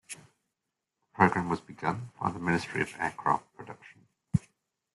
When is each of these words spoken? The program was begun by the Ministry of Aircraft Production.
The 0.09 0.19
program 1.13 1.47
was 1.49 1.61
begun 1.61 2.09
by 2.19 2.31
the 2.31 2.39
Ministry 2.39 2.81
of 2.81 2.95
Aircraft 2.97 3.55
Production. 3.55 4.07